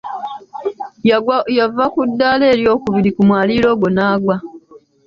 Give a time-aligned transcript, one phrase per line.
[1.57, 4.35] Yava ku ddaala eryokubiri ku mwaliiro ogwo n'agwa.